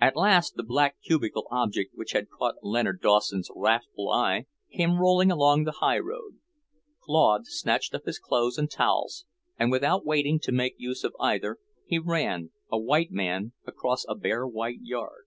At 0.00 0.14
last 0.14 0.54
the 0.54 0.62
black 0.62 0.98
cubical 1.04 1.48
object 1.50 1.96
which 1.96 2.12
had 2.12 2.30
caught 2.30 2.62
Leonard 2.62 3.00
Dawson's 3.00 3.50
wrathful 3.56 4.08
eye, 4.08 4.46
came 4.72 5.00
rolling 5.00 5.32
along 5.32 5.64
the 5.64 5.78
highroad. 5.82 6.38
Claude 7.00 7.48
snatched 7.48 7.92
up 7.92 8.04
his 8.04 8.20
clothes 8.20 8.56
and 8.56 8.70
towels, 8.70 9.24
and 9.58 9.72
without 9.72 10.06
waiting 10.06 10.38
to 10.38 10.52
make 10.52 10.76
use 10.78 11.02
of 11.02 11.16
either, 11.18 11.58
he 11.84 11.98
ran, 11.98 12.52
a 12.70 12.78
white 12.78 13.10
man 13.10 13.50
across 13.66 14.04
a 14.08 14.14
bare 14.14 14.46
white 14.46 14.78
yard. 14.82 15.24